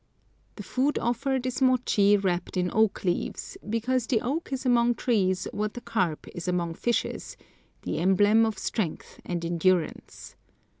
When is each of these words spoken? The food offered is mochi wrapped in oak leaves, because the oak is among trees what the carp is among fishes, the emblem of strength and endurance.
The 0.55 0.63
food 0.63 0.97
offered 0.97 1.45
is 1.45 1.61
mochi 1.61 2.17
wrapped 2.17 2.57
in 2.57 2.71
oak 2.73 3.03
leaves, 3.03 3.55
because 3.69 4.07
the 4.07 4.19
oak 4.21 4.51
is 4.51 4.65
among 4.65 4.95
trees 4.95 5.47
what 5.53 5.75
the 5.75 5.81
carp 5.81 6.27
is 6.33 6.47
among 6.47 6.73
fishes, 6.73 7.37
the 7.83 7.99
emblem 7.99 8.43
of 8.43 8.57
strength 8.57 9.19
and 9.25 9.45
endurance. 9.45 10.35